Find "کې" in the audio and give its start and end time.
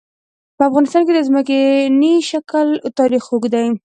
1.05-1.13